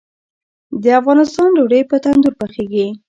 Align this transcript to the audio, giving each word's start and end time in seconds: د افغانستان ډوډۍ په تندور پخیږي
د 0.83 0.85
افغانستان 0.99 1.47
ډوډۍ 1.55 1.81
په 1.89 1.95
تندور 2.03 2.33
پخیږي 2.41 2.87